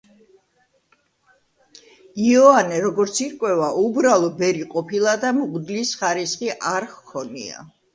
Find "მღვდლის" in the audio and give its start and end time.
5.41-5.97